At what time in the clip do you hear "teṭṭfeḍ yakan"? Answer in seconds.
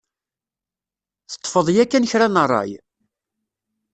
1.31-2.07